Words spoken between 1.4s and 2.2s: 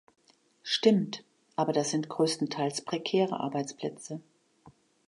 aber das sind